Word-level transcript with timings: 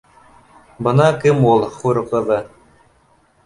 Бына 0.87 1.05
кем 1.25 1.47
ул 1.51 1.63
хур 1.77 2.03
ҡыҙы 2.11 2.43